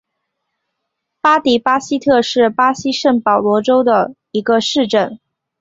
[1.21, 5.19] 巴迪巴西特是巴西圣保罗州的一个市镇。